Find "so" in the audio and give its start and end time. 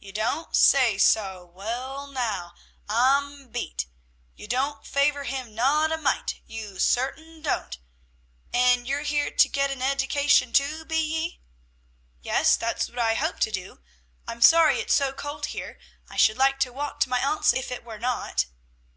0.98-1.44, 14.94-15.12